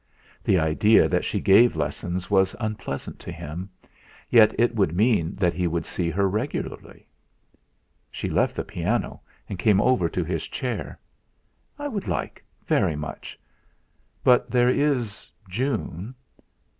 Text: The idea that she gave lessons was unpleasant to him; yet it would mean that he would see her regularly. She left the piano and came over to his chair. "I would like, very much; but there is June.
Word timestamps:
The 0.43 0.57
idea 0.57 1.07
that 1.07 1.23
she 1.23 1.39
gave 1.39 1.75
lessons 1.75 2.27
was 2.31 2.55
unpleasant 2.59 3.19
to 3.19 3.31
him; 3.31 3.69
yet 4.31 4.51
it 4.59 4.73
would 4.73 4.95
mean 4.95 5.35
that 5.35 5.53
he 5.53 5.67
would 5.67 5.85
see 5.85 6.09
her 6.09 6.27
regularly. 6.27 7.05
She 8.09 8.27
left 8.27 8.55
the 8.55 8.63
piano 8.63 9.21
and 9.47 9.59
came 9.59 9.79
over 9.79 10.09
to 10.09 10.23
his 10.23 10.47
chair. 10.47 10.97
"I 11.77 11.87
would 11.87 12.07
like, 12.07 12.43
very 12.65 12.95
much; 12.95 13.37
but 14.23 14.49
there 14.49 14.69
is 14.71 15.29
June. 15.47 16.15